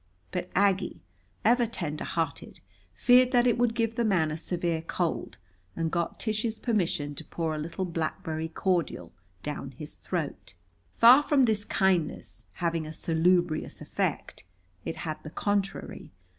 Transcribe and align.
But 0.31 0.49
Aggie, 0.55 0.99
ever 1.45 1.67
tender 1.67 2.05
hearted, 2.05 2.59
feared 2.91 3.31
that 3.33 3.45
it 3.45 3.59
would 3.59 3.75
give 3.75 3.93
the 3.97 4.03
man 4.03 4.31
a 4.31 4.35
severe 4.35 4.81
cold, 4.81 5.37
and 5.75 5.91
got 5.91 6.19
Tish's 6.19 6.57
permission 6.57 7.13
to 7.13 7.23
pour 7.23 7.53
a 7.53 7.59
little 7.59 7.85
blackberry 7.85 8.47
cordial 8.47 9.13
down 9.43 9.69
his 9.77 9.93
throat. 9.93 10.55
Far 10.91 11.21
from 11.21 11.45
this 11.45 11.63
kindness 11.63 12.47
having 12.53 12.87
a 12.87 12.93
salubrious 12.93 13.79
effect, 13.79 14.43
it 14.85 14.95
had 15.05 15.21
the 15.21 15.29
contrary. 15.29 16.09